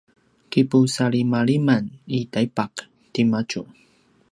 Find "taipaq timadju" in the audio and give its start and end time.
2.33-3.61